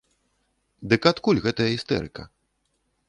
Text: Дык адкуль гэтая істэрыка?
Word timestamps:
Дык 0.93 1.01
адкуль 1.11 1.43
гэтая 1.45 1.69
істэрыка? 1.77 2.23